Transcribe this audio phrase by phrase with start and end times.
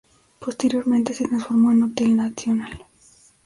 [0.39, 2.87] Posteriormente se transformó en "Hotel National".